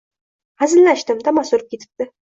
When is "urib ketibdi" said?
1.59-2.09